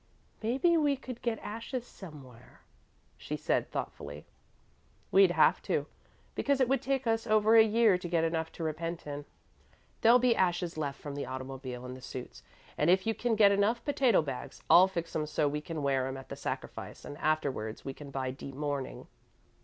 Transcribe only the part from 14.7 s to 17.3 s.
I'll fix 'em so we can wear 'em at the sacrifice and